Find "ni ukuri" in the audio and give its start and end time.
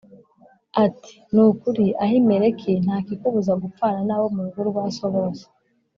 1.33-1.85